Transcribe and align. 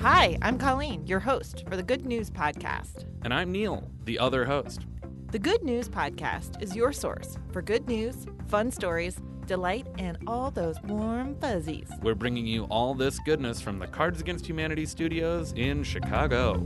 Hi, 0.00 0.36
I'm 0.42 0.58
Colleen, 0.58 1.06
your 1.06 1.20
host 1.20 1.64
for 1.68 1.76
the 1.76 1.82
Good 1.82 2.04
News 2.04 2.28
Podcast. 2.28 3.04
And 3.22 3.32
I'm 3.32 3.52
Neil, 3.52 3.88
the 4.04 4.18
other 4.18 4.44
host. 4.44 4.86
The 5.30 5.38
Good 5.38 5.62
News 5.62 5.88
Podcast 5.88 6.60
is 6.60 6.74
your 6.74 6.92
source 6.92 7.38
for 7.52 7.62
good 7.62 7.86
news, 7.86 8.26
fun 8.48 8.70
stories, 8.70 9.20
delight, 9.46 9.86
and 9.98 10.18
all 10.26 10.50
those 10.50 10.80
warm 10.82 11.36
fuzzies. 11.36 11.88
We're 12.02 12.14
bringing 12.14 12.46
you 12.46 12.64
all 12.64 12.94
this 12.94 13.18
goodness 13.20 13.60
from 13.60 13.78
the 13.78 13.86
Cards 13.86 14.20
Against 14.20 14.46
Humanity 14.46 14.86
studios 14.86 15.52
in 15.56 15.84
Chicago. 15.84 16.64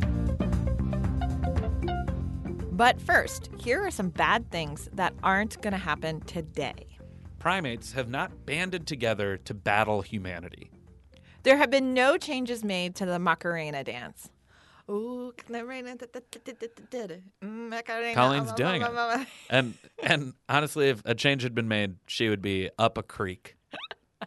But 2.72 3.00
first, 3.00 3.50
here 3.58 3.84
are 3.86 3.90
some 3.90 4.10
bad 4.10 4.50
things 4.50 4.88
that 4.94 5.14
aren't 5.22 5.60
going 5.62 5.72
to 5.72 5.78
happen 5.78 6.20
today. 6.22 6.86
Primates 7.38 7.92
have 7.92 8.08
not 8.08 8.46
banded 8.46 8.86
together 8.86 9.36
to 9.38 9.54
battle 9.54 10.02
humanity. 10.02 10.70
There 11.46 11.58
have 11.58 11.70
been 11.70 11.94
no 11.94 12.18
changes 12.18 12.64
made 12.64 12.96
to 12.96 13.07
the 13.07 13.21
Macarena 13.21 13.84
dance. 13.84 14.30
Ooh, 14.90 15.32
Colleen's 15.46 16.00
Colleen's 18.16 18.52
doing 18.54 18.82
it. 18.82 19.29
And 19.48 19.74
and 20.02 20.35
honestly, 20.48 20.88
if 20.88 21.02
a 21.04 21.14
change 21.14 21.44
had 21.44 21.54
been 21.54 21.68
made, 21.68 21.98
she 22.08 22.29
would 22.29 22.43
be 22.43 22.68
up 22.80 22.98
a 22.98 23.04
creek. 23.04 23.54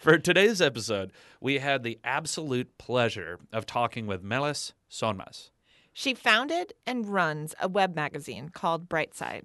For 0.00 0.18
today's 0.18 0.60
episode, 0.60 1.12
we 1.40 1.60
had 1.60 1.82
the 1.82 1.98
absolute 2.04 2.76
pleasure 2.76 3.38
of 3.50 3.64
talking 3.64 4.06
with 4.06 4.22
Melis 4.22 4.74
Sonmas. 4.90 5.48
She 5.94 6.12
founded 6.12 6.74
and 6.86 7.08
runs 7.08 7.54
a 7.58 7.68
web 7.68 7.96
magazine 7.96 8.50
called 8.50 8.86
Brightside. 8.86 9.44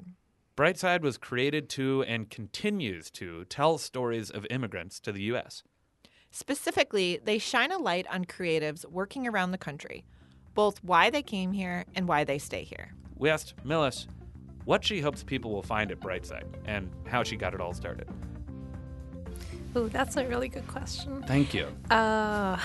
Brightside 0.58 1.02
was 1.02 1.18
created 1.18 1.70
to 1.70 2.04
and 2.04 2.30
continues 2.30 3.10
to 3.12 3.46
tell 3.46 3.78
stories 3.78 4.30
of 4.30 4.46
immigrants 4.50 5.00
to 5.00 5.14
the 5.14 5.22
U.S. 5.24 5.64
Specifically, 6.36 7.20
they 7.24 7.38
shine 7.38 7.72
a 7.72 7.78
light 7.78 8.08
on 8.10 8.26
creatives 8.26 8.86
working 8.90 9.28
around 9.28 9.52
the 9.52 9.58
country, 9.60 10.04
both 10.56 10.84
why 10.84 11.12
they 11.12 11.22
came 11.22 11.52
here 11.52 11.86
and 11.94 12.08
why 12.08 12.24
they 12.24 12.40
stay 12.40 12.64
here. 12.64 12.92
We 13.20 13.30
asked 13.30 13.54
Melis 13.64 14.08
what 14.66 14.84
she 14.84 15.00
hopes 15.00 15.22
people 15.22 15.52
will 15.52 15.62
find 15.62 15.92
at 15.92 16.00
Brightside 16.00 16.48
and 16.66 16.90
how 17.06 17.22
she 17.22 17.36
got 17.36 17.54
it 17.54 17.62
all 17.62 17.72
started. 17.72 18.10
Ooh, 19.78 19.90
that's 19.90 20.18
a 20.18 20.26
really 20.26 20.48
good 20.48 20.68
question. 20.68 21.24
Thank 21.28 21.54
you. 21.54 21.68
Uh, 21.92 22.58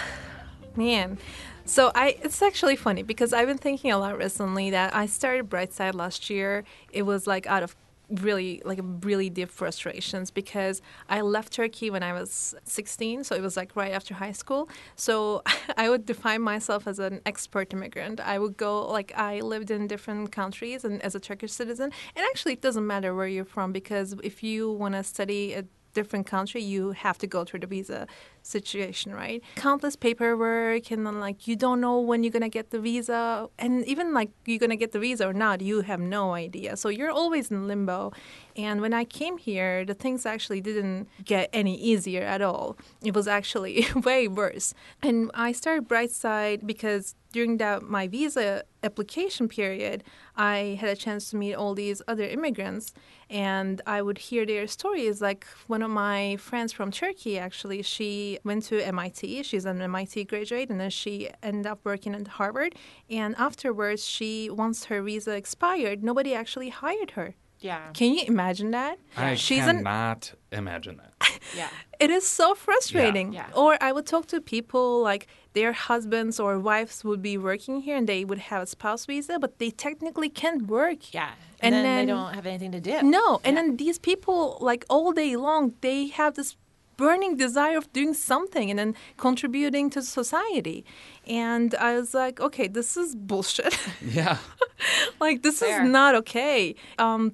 man. 0.75 1.19
So 1.67 1.93
I, 1.95 2.17
it's 2.23 2.41
actually 2.41 2.77
funny 2.77 3.03
because 3.03 3.35
I've 3.35 3.49
been 3.49 3.59
thinking 3.59 3.93
a 3.93 3.99
lot 3.99 4.17
recently 4.17 4.71
that 4.71 4.97
I 4.97 5.05
started 5.05 5.51
Brightside 5.51 5.95
last 5.95 6.31
year. 6.31 6.65
It 6.91 7.03
was 7.03 7.27
like 7.27 7.47
out 7.47 7.63
of 7.63 7.77
really 8.11 8.63
like 8.65 8.81
really 9.03 9.31
deep 9.31 9.51
frustrations 9.51 10.31
because 10.31 10.81
I 11.09 11.21
left 11.21 11.53
Turkey 11.53 11.91
when 11.91 12.03
I 12.03 12.13
was 12.13 12.55
16, 12.65 13.25
so 13.25 13.35
it 13.35 13.43
was 13.43 13.57
like 13.57 13.77
right 13.77 13.93
after 13.93 14.15
high 14.15 14.33
school. 14.33 14.69
So 14.97 15.43
I 15.77 15.89
would 15.91 16.07
define 16.07 16.43
myself 16.43 16.87
as 16.87 16.99
an 16.99 17.21
expert 17.27 17.73
immigrant. 17.73 18.21
I 18.21 18.39
would 18.39 18.57
go 18.57 18.87
like 18.87 19.13
I 19.17 19.41
lived 19.41 19.71
in 19.71 19.87
different 19.87 20.33
countries 20.33 20.85
and 20.85 21.03
as 21.03 21.15
a 21.15 21.21
Turkish 21.21 21.53
citizen, 21.53 21.93
and 22.17 22.27
actually 22.31 22.55
it 22.55 22.61
doesn't 22.61 22.87
matter 22.87 23.15
where 23.15 23.29
you're 23.29 23.45
from 23.45 23.73
because 23.73 24.15
if 24.23 24.43
you 24.43 24.73
want 24.73 24.95
to 24.95 25.05
study 25.05 25.55
a 25.55 25.65
different 25.95 26.27
country, 26.27 26.63
you 26.63 26.93
have 26.93 27.19
to 27.19 27.27
go 27.27 27.45
through 27.45 27.61
the 27.61 27.67
visa 27.67 28.07
situation, 28.43 29.15
right? 29.15 29.43
Countless 29.57 29.97
paperwork 29.97 30.91
and 30.91 31.07
then 31.07 31.21
like 31.21 31.47
you 31.47 31.57
don't 31.57 31.81
know 31.81 32.01
when 32.01 32.23
you're 32.23 32.33
gonna 32.33 32.49
get 32.49 32.71
the 32.71 32.81
visa 32.81 33.49
and 33.59 33.85
even 33.87 34.15
like 34.15 34.31
you're 34.47 34.59
gonna 34.59 34.77
get 34.77 34.93
the 34.93 34.99
visa 34.99 35.29
or 35.29 35.33
not, 35.33 35.61
you 35.61 35.83
have 35.83 36.01
no 36.01 36.35
idea. 36.35 36.77
So 36.77 36.89
you're 36.89 37.11
always 37.11 37.51
in 37.51 37.67
limbo. 37.69 38.13
And 38.57 38.81
when 38.81 38.93
I 38.93 39.05
came 39.05 39.39
here, 39.39 39.85
the 39.85 39.95
things 39.95 40.27
actually 40.27 40.61
didn't 40.61 41.09
get 41.25 41.49
any 41.53 41.77
easier 41.79 42.23
at 42.23 42.43
all. 42.43 42.77
It 43.03 43.15
was 43.15 43.29
actually 43.29 43.87
way 43.95 44.29
worse. 44.29 44.75
And 45.03 45.31
I 45.35 45.53
started 45.53 45.89
Brightside 45.89 46.67
because 46.67 47.15
during 47.33 47.59
that 47.59 47.83
my 47.83 48.09
visa 48.09 48.65
application 48.83 49.49
period, 49.49 50.05
I 50.37 50.79
had 50.81 50.91
a 50.91 50.97
chance 50.97 51.31
to 51.31 51.37
meet 51.37 51.55
all 51.55 51.75
these 51.75 52.01
other 52.09 52.25
immigrants, 52.25 52.93
and 53.29 53.81
I 53.87 54.03
would 54.03 54.19
hear 54.19 54.47
their 54.47 54.67
stories. 54.67 55.21
Like 55.21 55.47
one 55.67 55.83
of 55.83 55.91
my 55.91 56.37
friends 56.37 56.73
from 56.73 56.91
Turkey, 56.91 57.39
actually, 57.39 57.83
she 57.83 58.39
went 58.45 58.65
to 58.65 58.81
MIT. 58.81 59.43
She's 59.43 59.65
an 59.65 59.81
MIT 59.81 60.25
graduate, 60.25 60.71
and 60.71 60.81
then 60.81 60.91
she 60.91 61.31
ended 61.43 61.67
up 61.67 61.81
working 61.85 62.15
at 62.15 62.29
Harvard. 62.29 62.75
And 63.11 63.35
afterwards, 63.37 64.07
she 64.07 64.51
once 64.51 64.85
her 64.85 65.03
visa 65.03 65.33
expired, 65.33 66.03
nobody 66.03 66.35
actually 66.35 66.69
hired 66.69 67.13
her. 67.13 67.35
Yeah. 67.61 67.91
Can 67.93 68.15
you 68.15 68.23
imagine 68.27 68.71
that? 68.71 68.99
I 69.17 69.35
She's 69.35 69.67
an 69.67 69.79
cannot 69.79 70.33
imagine 70.53 70.99
that. 70.99 71.13
Yeah. 71.57 71.69
It 72.01 72.11
is 72.11 72.25
so 72.25 72.55
frustrating. 72.55 73.33
Yeah. 73.33 73.47
Or 73.57 73.77
I 73.81 73.91
would 73.91 74.07
talk 74.07 74.27
to 74.29 74.41
people 74.41 75.03
like 75.03 75.27
their 75.55 75.73
husbands 75.73 76.39
or 76.39 76.57
wives 76.61 77.03
would 77.05 77.21
be 77.23 77.37
working 77.37 77.81
here 77.81 77.97
and 77.97 78.07
they 78.09 78.25
would 78.25 78.39
have 78.39 78.63
a 78.63 78.67
spouse 78.67 79.05
visa, 79.07 79.39
but 79.41 79.59
they 79.59 79.71
technically 79.71 80.29
can't 80.29 80.63
work. 80.69 81.13
Yeah. 81.13 81.31
And 81.61 81.75
And, 81.75 81.75
then, 81.75 81.83
then- 81.85 82.07
they 82.07 82.13
don't 82.13 82.35
have 82.35 82.47
anything 82.47 82.71
to 82.73 82.81
do. 82.81 83.03
No, 83.03 83.41
and 83.45 83.57
then 83.57 83.77
these 83.79 83.99
people 83.99 84.59
like 84.61 84.85
all 84.89 85.11
day 85.13 85.35
long 85.37 85.75
they 85.81 86.07
have 86.21 86.35
this 86.35 86.57
burning 86.97 87.37
desire 87.37 87.77
of 87.79 87.93
doing 87.93 88.15
something 88.15 88.71
and 88.71 88.79
then 88.79 88.95
contributing 89.17 89.91
to 89.91 90.01
society. 90.03 90.85
And 91.27 91.75
I 91.75 91.91
was 91.99 92.15
like, 92.15 92.41
okay, 92.41 92.69
this 92.69 92.97
is 92.97 93.15
bullshit. 93.17 93.75
yeah. 94.19 94.39
like 95.21 95.43
this 95.43 95.59
Fair. 95.61 95.83
is 95.83 95.89
not 95.91 96.15
okay. 96.15 96.75
Um, 96.99 97.33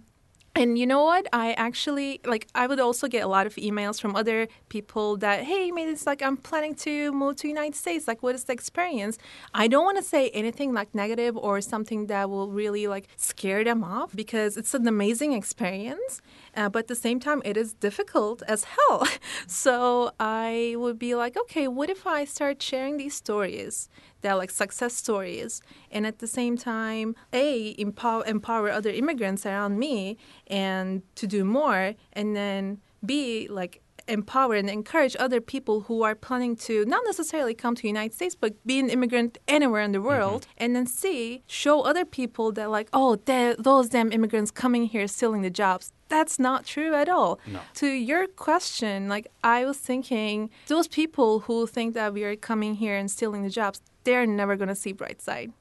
and 0.57 0.79
you 0.79 0.87
know 0.87 1.03
what? 1.03 1.27
I 1.33 1.53
actually 1.55 2.21
like. 2.25 2.47
I 2.55 2.69
would 2.69 2.79
also 2.79 3.09
get 3.09 3.25
a 3.25 3.27
lot 3.27 3.47
of 3.47 3.57
emails 3.57 4.01
from 4.01 4.15
other 4.15 4.47
people 4.69 5.17
that, 5.17 5.43
hey, 5.43 5.73
maybe 5.73 5.91
it's 5.91 6.07
like 6.07 6.23
I'm 6.23 6.37
planning 6.37 6.77
to 6.77 7.13
move 7.13 7.37
to 7.37 7.49
United 7.49 7.75
States. 7.75 8.07
Like, 8.07 8.23
what 8.23 8.37
is 8.37 8.45
the 8.45 8.53
experience? 8.53 9.19
I 9.53 9.67
don't 9.67 9.85
want 9.85 9.99
to 9.99 10.05
say 10.05 10.31
anything 10.31 10.73
like 10.73 10.95
negative 10.95 11.37
or 11.37 11.61
something 11.61 12.07
that 12.07 12.31
will 12.31 12.51
really 12.53 12.87
like 12.87 13.09
scare 13.17 13.65
them 13.65 13.83
off 13.83 14.15
because 14.15 14.57
it's 14.57 14.75
an 14.75 14.87
amazing 14.87 15.33
experience. 15.33 16.23
Uh, 16.57 16.69
but 16.69 16.81
at 16.81 16.89
the 16.89 16.95
same 16.95 17.19
time, 17.19 17.43
it 17.45 17.57
is 17.57 17.75
difficult 17.75 18.43
as 18.47 18.65
hell. 18.65 19.09
so 19.49 20.13
I 20.21 20.77
would 20.79 21.01
be 21.01 21.17
like, 21.17 21.37
okay, 21.37 21.67
what 21.67 21.91
if 21.91 22.07
I 22.07 22.25
start 22.25 22.63
sharing 22.63 22.97
these 22.97 23.15
stories? 23.15 23.89
They're 24.25 24.37
like 24.37 24.51
success 24.51 24.95
stories, 24.95 25.61
and 25.91 26.07
at 26.07 26.21
the 26.21 26.27
same 26.27 26.57
time, 26.57 27.15
a 27.35 27.75
empower 27.79 28.25
empower 28.25 28.71
other 28.71 28.89
immigrants 28.89 29.45
around 29.45 29.79
me 29.79 30.17
and 30.47 31.03
to 31.17 31.27
do 31.27 31.45
more, 31.45 31.95
and 32.15 32.35
then 32.35 32.81
b 33.05 33.47
like 33.51 33.83
empower 34.09 34.55
and 34.55 34.71
encourage 34.71 35.15
other 35.19 35.43
people 35.43 35.83
who 35.83 36.03
are 36.03 36.15
planning 36.15 36.57
to 36.57 36.87
not 36.87 37.03
necessarily 37.05 37.53
come 37.53 37.75
to 37.75 37.83
the 37.83 37.89
United 37.89 38.15
States 38.15 38.35
but 38.35 38.53
be 38.67 38.79
an 38.79 38.89
immigrant 38.89 39.37
anywhere 39.47 39.83
in 39.83 39.93
the 39.93 39.99
mm-hmm. 39.99 40.09
world. 40.09 40.47
And 40.57 40.75
then 40.75 40.87
C 40.87 41.43
show 41.47 41.83
other 41.83 42.07
people 42.07 42.51
that 42.53 42.71
like 42.71 42.89
oh 42.95 43.17
those 43.59 43.91
damn 43.91 44.11
immigrants 44.11 44.51
coming 44.51 44.87
here 44.87 45.07
stealing 45.07 45.43
the 45.43 45.51
jobs. 45.51 45.93
That's 46.09 46.39
not 46.39 46.65
true 46.65 46.95
at 46.95 47.11
all. 47.11 47.41
No. 47.47 47.61
to 47.75 47.89
your 47.89 48.27
question 48.27 49.09
like 49.09 49.27
I 49.43 49.67
was 49.67 49.77
thinking 49.77 50.49
those 50.67 50.89
people 50.89 51.41
who 51.41 51.67
think 51.67 51.93
that 51.93 52.15
we 52.15 52.25
are 52.25 52.37
coming 52.37 52.77
here 52.77 52.97
and 52.97 53.11
stealing 53.11 53.43
the 53.43 53.51
jobs 53.51 53.83
they're 54.05 54.27
never 54.27 54.57
going 54.57 54.69
to 54.69 54.75
see 54.75 54.93
bright 54.93 55.21
side 55.21 55.53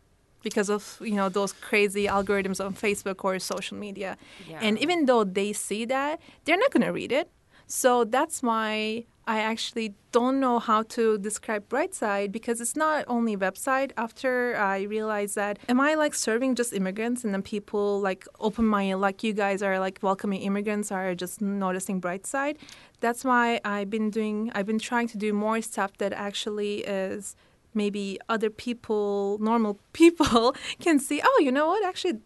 because 0.44 0.70
of 0.70 0.98
you 1.02 1.16
know 1.16 1.30
those 1.30 1.54
crazy 1.54 2.06
algorithms 2.06 2.64
on 2.64 2.74
Facebook 2.74 3.24
or 3.24 3.40
social 3.40 3.78
media 3.78 4.18
Yeah. 4.50 4.60
and 4.62 4.78
even 4.80 5.06
though 5.06 5.24
they 5.24 5.54
see 5.54 5.86
that 5.86 6.20
they're 6.46 6.58
not 6.58 6.72
going 6.72 6.84
to 6.86 6.92
read 6.92 7.12
it 7.12 7.30
so 7.68 8.04
that's 8.04 8.44
why 8.44 9.06
I 9.26 9.40
actually 9.40 9.96
don't 10.12 10.42
know 10.42 10.60
how 10.60 10.84
to 10.84 11.18
describe 11.18 11.70
Brightside 11.70 12.34
because 12.34 12.60
it's 12.60 12.76
not 12.76 13.06
only 13.08 13.38
website. 13.38 13.92
After 13.96 14.58
I 14.58 14.82
realized 14.82 15.36
that, 15.36 15.60
am 15.70 15.80
I 15.80 15.96
like 15.96 16.14
serving 16.14 16.56
just 16.56 16.74
immigrants 16.74 17.24
and 17.24 17.34
then 17.34 17.42
people 17.42 18.02
like 18.02 18.28
open 18.42 18.66
minded, 18.68 18.98
like 18.98 19.24
you 19.24 19.32
guys 19.32 19.64
are 19.64 19.80
like 19.80 20.00
welcoming 20.02 20.42
immigrants, 20.42 20.92
are 20.92 21.16
just 21.16 21.40
noticing 21.42 22.02
Brightside? 22.02 22.58
That's 23.00 23.24
why 23.24 23.62
I've 23.64 23.90
been 23.90 24.10
doing. 24.10 24.52
I've 24.54 24.66
been 24.66 24.78
trying 24.92 25.08
to 25.08 25.18
do 25.18 25.32
more 25.32 25.62
stuff 25.62 25.98
that 26.00 26.12
actually 26.12 26.80
is 26.80 27.38
maybe 27.74 28.20
other 28.30 28.50
people, 28.50 29.38
normal 29.40 29.80
people, 29.94 30.56
can 30.80 31.00
see. 31.00 31.22
Oh, 31.24 31.40
you 31.42 31.52
know 31.52 31.68
what? 31.68 31.86
Actually, 31.86 32.20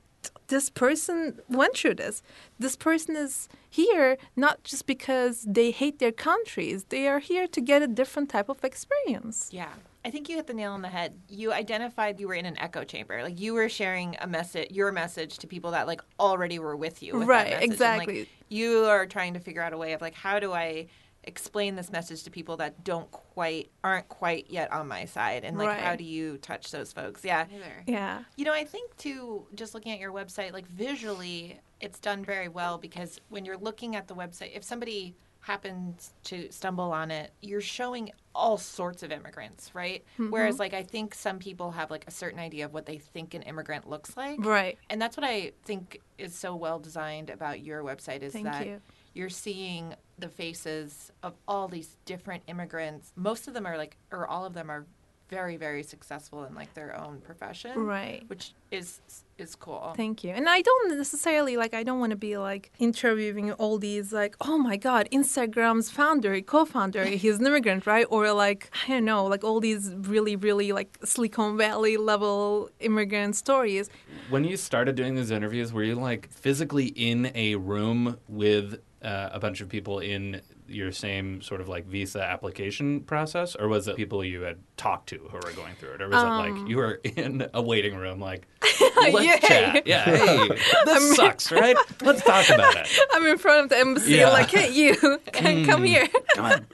this 0.47 0.69
person 0.69 1.39
went 1.49 1.77
through 1.77 1.95
this. 1.95 2.21
This 2.59 2.75
person 2.75 3.15
is 3.15 3.49
here 3.69 4.17
not 4.35 4.63
just 4.63 4.87
because 4.87 5.45
they 5.47 5.71
hate 5.71 5.99
their 5.99 6.11
countries. 6.11 6.85
They 6.85 7.07
are 7.07 7.19
here 7.19 7.47
to 7.47 7.61
get 7.61 7.81
a 7.81 7.87
different 7.87 8.29
type 8.29 8.49
of 8.49 8.63
experience. 8.63 9.49
Yeah. 9.51 9.73
I 10.05 10.09
think 10.09 10.29
you 10.29 10.37
hit 10.37 10.47
the 10.47 10.53
nail 10.53 10.71
on 10.71 10.81
the 10.81 10.87
head. 10.87 11.19
You 11.27 11.51
identified 11.51 12.17
you 12.17 12.29
were 12.29 12.33
in 12.33 12.45
an 12.45 12.57
echo 12.59 12.85
chamber. 12.85 13.23
Like 13.23 13.41
you 13.41 13.53
were 13.53 13.67
sharing 13.67 14.15
a 14.21 14.27
message, 14.27 14.71
your 14.71 14.93
message 14.93 15.37
to 15.39 15.47
people 15.47 15.71
that 15.71 15.85
like 15.85 16.01
already 16.17 16.59
were 16.59 16.77
with 16.77 17.03
you. 17.03 17.17
With 17.19 17.27
Right, 17.27 17.47
message. 17.47 17.63
And, 17.63 17.73
exactly. 17.73 18.19
like, 18.19 18.29
you 18.47 18.85
are 18.85 19.05
trying 19.05 19.33
to 19.33 19.41
figure 19.41 19.61
out 19.61 19.73
a 19.73 19.77
way 19.77 19.91
of 19.91 20.01
like, 20.01 20.13
how 20.13 20.39
do 20.39 20.53
I 20.53 20.87
explain 21.27 21.75
this 21.75 21.91
message 21.91 22.23
to 22.23 22.31
people 22.31 22.57
that 22.57 22.83
don't 22.83 23.11
quite, 23.11 23.69
aren't 23.83 24.07
quite 24.09 24.49
yet 24.49 24.71
on 24.71 24.87
my 24.87 25.05
side? 25.05 25.43
And 25.43 25.57
like, 25.57 25.67
Right. 25.67 25.79
how 25.79 25.95
do 25.95 26.03
you 26.03 26.37
touch 26.37 26.71
those 26.71 26.91
folks? 26.93 27.23
Yeah. 27.23 27.45
Yeah. 27.85 28.23
You 28.37 28.45
know, 28.45 28.53
I 28.53 28.63
think 28.63 28.95
too, 28.97 29.45
just 29.53 29.73
looking 29.75 29.91
at 29.91 29.99
your 29.99 30.11
website, 30.13 30.53
like 30.53 30.67
visually, 30.67 31.59
it's 31.81 31.99
done 31.99 32.23
very 32.25 32.47
well 32.47 32.77
because 32.77 33.19
when 33.29 33.45
you're 33.45 33.57
looking 33.57 33.95
at 33.95 34.07
the 34.07 34.15
website, 34.15 34.55
if 34.55 34.63
somebody 34.63 35.15
happens 35.41 36.13
to 36.23 36.51
stumble 36.51 36.91
on 36.91 37.09
it, 37.11 37.31
you're 37.41 37.61
showing 37.61 38.11
all 38.35 38.57
sorts 38.57 39.01
of 39.03 39.11
immigrants, 39.11 39.71
right? 39.73 40.03
Mm-hmm. 40.13 40.29
Whereas, 40.31 40.59
like, 40.59 40.73
I 40.73 40.83
think 40.83 41.13
some 41.15 41.39
people 41.39 41.71
have 41.71 41.89
like 41.89 42.03
a 42.07 42.11
certain 42.11 42.39
idea 42.39 42.65
of 42.65 42.73
what 42.73 42.85
they 42.85 42.97
think 42.97 43.33
an 43.33 43.43
immigrant 43.43 43.87
looks 43.89 44.17
like, 44.17 44.43
Right. 44.43 44.77
and 44.89 45.01
that's 45.01 45.15
what 45.15 45.23
I 45.25 45.53
think 45.63 46.01
is 46.17 46.35
so 46.35 46.55
well 46.55 46.79
designed 46.79 47.29
about 47.29 47.61
your 47.61 47.81
website 47.83 48.23
is 48.23 48.33
Thank 48.33 48.45
that 48.45 48.65
you. 48.65 48.81
You're 49.17 49.29
seeing 49.29 49.95
the 50.19 50.29
faces 50.29 51.11
of 51.23 51.33
all 51.47 51.67
these 51.67 51.97
different 52.05 52.43
immigrants. 52.47 53.11
Most 53.15 53.47
of 53.47 53.53
them 53.53 53.65
are 53.65 53.77
like, 53.77 53.97
or 54.11 54.27
all 54.27 54.45
of 54.45 54.53
them 54.53 54.69
are 54.69 54.85
very, 55.29 55.57
very 55.57 55.83
successful 55.83 56.45
in 56.45 56.55
like 56.55 56.73
their 56.73 56.97
own 56.97 57.19
profession, 57.19 57.77
Right. 57.77 58.23
Which 58.27 58.53
is 58.71 59.01
is 59.37 59.55
cool. 59.55 59.93
Thank 59.95 60.23
you. 60.23 60.31
And 60.31 60.49
I 60.49 60.61
don't 60.61 60.97
necessarily 60.97 61.57
like 61.57 61.73
I 61.73 61.83
don't 61.83 61.99
want 61.99 62.11
to 62.11 62.15
be 62.15 62.37
like 62.37 62.71
interviewing 62.79 63.51
all 63.53 63.77
these 63.77 64.13
like, 64.13 64.35
oh 64.41 64.57
my 64.57 64.77
god, 64.77 65.07
Instagram's 65.11 65.89
founder, 65.89 66.39
co-founder, 66.41 67.05
he's 67.23 67.39
an 67.39 67.45
immigrant, 67.45 67.85
right? 67.85 68.07
Or 68.09 68.31
like 68.31 68.71
I 68.85 68.91
don't 68.91 69.05
know, 69.05 69.25
like 69.25 69.43
all 69.43 69.59
these 69.59 69.93
really, 69.97 70.35
really 70.35 70.71
like 70.71 70.97
Silicon 71.03 71.57
Valley 71.57 71.97
level 71.97 72.69
immigrant 72.79 73.35
stories. 73.35 73.89
When 74.29 74.43
you 74.43 74.57
started 74.57 74.95
doing 74.95 75.15
these 75.15 75.31
interviews, 75.31 75.73
were 75.73 75.83
you 75.83 75.95
like 75.95 76.31
physically 76.31 76.87
in 76.87 77.31
a 77.35 77.55
room 77.55 78.17
with 78.27 78.79
uh, 79.03 79.29
a 79.31 79.39
bunch 79.39 79.61
of 79.61 79.69
people 79.69 79.99
in 79.99 80.41
your 80.67 80.91
same 80.91 81.41
sort 81.41 81.61
of 81.61 81.69
like 81.69 81.85
visa 81.85 82.21
application 82.21 83.01
process, 83.01 83.55
or 83.55 83.67
was 83.67 83.87
it 83.87 83.95
people 83.95 84.23
you 84.23 84.41
had 84.41 84.57
talked 84.75 85.07
to 85.09 85.17
who 85.31 85.37
were 85.37 85.53
going 85.53 85.75
through 85.75 85.93
it, 85.93 86.01
or 86.01 86.09
was 86.09 86.21
it 86.21 86.25
like 86.27 86.67
you 86.67 86.77
were 86.77 86.99
in 87.15 87.47
a 87.53 87.61
waiting 87.61 87.95
room, 87.95 88.19
like 88.19 88.47
let's 88.81 89.15
Um, 89.15 89.23
Yeah. 89.23 89.37
chat, 89.39 89.87
yeah, 89.87 90.03
hey, 90.03 90.49
this 90.85 91.15
sucks, 91.15 91.51
right? 91.51 91.77
Let's 92.01 92.21
talk 92.23 92.49
about 92.49 92.75
it. 92.75 92.87
I'm 93.13 93.25
in 93.27 93.37
front 93.37 93.63
of 93.63 93.69
the 93.69 93.77
embassy, 93.77 94.11
Yeah. 94.15 94.29
like, 94.29 94.49
hey, 94.51 94.71
you, 94.73 95.19
come 95.31 95.83
here. 95.85 96.07
Come 96.35 96.45
on. 96.45 96.67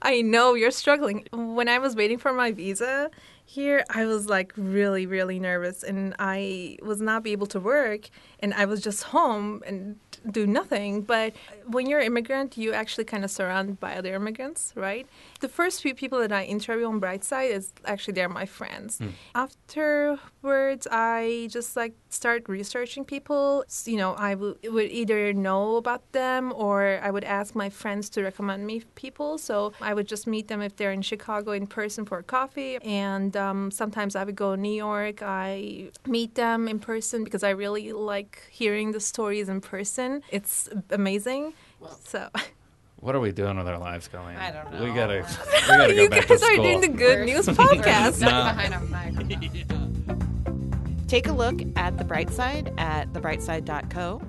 I 0.00 0.22
know 0.22 0.54
you're 0.54 0.70
struggling. 0.70 1.26
When 1.54 1.68
I 1.68 1.78
was 1.78 1.94
waiting 1.94 2.18
for 2.18 2.32
my 2.32 2.50
visa 2.50 3.10
here, 3.46 3.84
I 3.90 4.06
was 4.06 4.28
like 4.28 4.52
really, 4.56 5.06
really 5.06 5.38
nervous, 5.38 5.82
and 5.82 6.14
I 6.18 6.78
was 6.82 7.00
not 7.00 7.22
be 7.22 7.32
able 7.32 7.46
to 7.48 7.60
work, 7.60 8.08
and 8.40 8.54
I 8.54 8.64
was 8.64 8.80
just 8.80 9.04
home 9.04 9.62
and 9.66 9.96
do 10.30 10.46
nothing. 10.46 11.02
But 11.02 11.34
when 11.66 11.86
you're 11.86 12.00
an 12.00 12.06
immigrant, 12.06 12.56
you 12.56 12.72
actually 12.72 13.04
kind 13.04 13.24
of 13.24 13.30
surrounded 13.30 13.78
by 13.78 13.96
other 13.96 14.14
immigrants, 14.14 14.72
right? 14.74 15.06
The 15.40 15.48
first 15.48 15.82
few 15.82 15.94
people 15.94 16.18
that 16.20 16.32
I 16.32 16.44
interview 16.44 16.86
on 16.86 17.00
Brightside 17.00 17.50
is 17.50 17.72
actually 17.84 18.14
they're 18.14 18.28
my 18.28 18.46
friends. 18.46 18.98
Hmm. 18.98 19.08
Afterwards, 19.34 20.88
I 20.90 21.48
just 21.50 21.76
like 21.76 21.94
start 22.08 22.48
researching 22.48 23.04
people. 23.04 23.64
You 23.84 23.98
know, 23.98 24.14
I 24.14 24.34
would 24.34 24.58
would 24.64 24.90
either 24.90 25.32
know 25.32 25.76
about 25.76 26.12
them 26.12 26.52
or 26.56 26.98
I 27.02 27.10
would 27.10 27.24
ask 27.24 27.54
my 27.54 27.68
friends 27.68 28.08
to 28.10 28.22
recommend 28.22 28.66
me 28.66 28.82
people. 28.94 29.36
So 29.36 29.74
I 29.80 29.92
would 29.92 30.08
just 30.08 30.26
meet 30.26 30.48
them 30.48 30.62
if 30.62 30.76
they're 30.76 30.92
in 30.92 31.02
Chicago 31.02 31.43
in 31.52 31.66
person 31.66 32.04
for 32.04 32.22
coffee. 32.22 32.76
And 32.82 33.36
um, 33.36 33.70
sometimes 33.70 34.16
I 34.16 34.24
would 34.24 34.36
go 34.36 34.54
to 34.56 34.60
New 34.60 34.72
York. 34.74 35.22
I 35.22 35.90
meet 36.06 36.34
them 36.34 36.68
in 36.68 36.78
person 36.78 37.24
because 37.24 37.42
I 37.42 37.50
really 37.50 37.92
like 37.92 38.42
hearing 38.50 38.92
the 38.92 39.00
stories 39.00 39.48
in 39.48 39.60
person. 39.60 40.22
It's 40.30 40.68
amazing. 40.90 41.52
so 42.04 42.28
What 42.96 43.14
are 43.14 43.20
we 43.20 43.32
doing 43.32 43.58
with 43.58 43.68
our 43.68 43.78
lives, 43.78 44.08
Colleen? 44.08 44.36
I 44.36 44.50
don't 44.50 44.80
We 44.80 44.86
know. 44.86 44.94
gotta, 44.94 45.26
we 45.52 45.60
gotta 45.76 45.94
go 45.94 46.02
you 46.04 46.08
back 46.08 46.26
guys 46.26 46.40
to 46.40 46.46
are 46.46 46.56
doing 46.56 46.80
the 46.80 46.88
good 46.88 47.18
We're- 47.18 47.26
news 47.34 47.46
we're 47.48 47.52
podcast. 47.54 48.14
stuck 48.14 48.32
No. 48.32 48.44
behind 48.44 48.72
our 48.72 48.80
microphone. 48.84 51.04
Take 51.06 51.26
a 51.28 51.32
look 51.32 51.60
at 51.76 51.98
the 51.98 52.04
bright 52.04 52.30
side 52.30 52.72
at 52.78 53.12
thebrightside.co. 53.12 54.22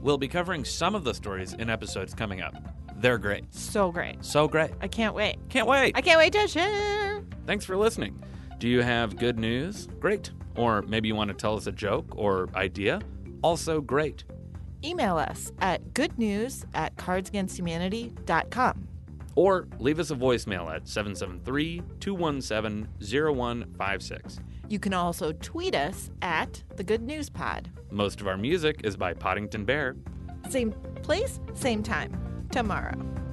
We'll 0.00 0.18
be 0.18 0.28
covering 0.28 0.64
some 0.64 0.94
of 0.94 1.04
the 1.04 1.12
stories 1.14 1.52
in 1.52 1.68
episodes 1.68 2.14
coming 2.14 2.40
up. 2.40 2.54
They're 3.04 3.18
great, 3.18 3.44
So 3.54 3.92
great. 3.92 4.24
so 4.24 4.48
great. 4.48 4.70
I 4.80 4.88
can't 4.88 5.14
wait. 5.14 5.36
Can't 5.50 5.68
wait. 5.68 5.92
I 5.94 6.00
can't 6.00 6.18
wait 6.18 6.32
to 6.32 6.48
share. 6.48 7.22
Thanks 7.46 7.66
for 7.66 7.76
listening. 7.76 8.18
Do 8.56 8.66
you 8.66 8.80
have 8.80 9.18
good 9.18 9.38
news? 9.38 9.88
Great. 10.00 10.30
Or 10.56 10.80
maybe 10.88 11.08
you 11.08 11.14
want 11.14 11.28
to 11.28 11.34
tell 11.34 11.54
us 11.54 11.66
a 11.66 11.72
joke 11.72 12.06
or 12.16 12.48
idea? 12.54 13.02
Also 13.42 13.82
great. 13.82 14.24
Email 14.82 15.18
us 15.18 15.52
at 15.60 15.92
goodnews 15.92 16.64
at 16.72 16.96
cardsagainsthumanity.com. 16.96 18.88
Or 19.34 19.68
leave 19.78 19.98
us 19.98 20.10
a 20.10 20.16
voicemail 20.16 20.74
at 20.74 20.88
773 20.88 21.82
217 22.00 22.88
0156. 23.02 24.38
You 24.70 24.78
can 24.78 24.94
also 24.94 25.32
tweet 25.32 25.74
us 25.74 26.10
at 26.22 26.62
the 26.76 26.82
Good 26.82 27.02
News 27.02 27.28
Pod. 27.28 27.70
Most 27.90 28.22
of 28.22 28.28
our 28.28 28.38
music 28.38 28.80
is 28.82 28.96
by 28.96 29.12
Poddington 29.12 29.66
Bear. 29.66 29.94
Same 30.48 30.72
place, 31.02 31.38
same 31.54 31.82
time, 31.82 32.12
tomorrow. 32.54 33.23